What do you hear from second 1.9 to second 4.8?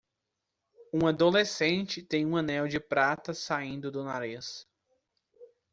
tem um anel de prata saindo do nariz.